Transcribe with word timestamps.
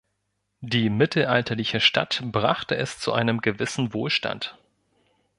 Die 0.61 0.89
mittelalterliche 0.89 1.79
Stadt 1.79 2.23
brachte 2.25 2.75
es 2.75 2.97
zu 2.97 3.13
einem 3.13 3.39
gewissen 3.39 3.93
Wohlstand. 3.93 4.57